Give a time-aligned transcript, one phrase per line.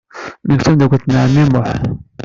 [0.47, 1.69] Nekk d tameddakelt n ɛemmi Muḥ.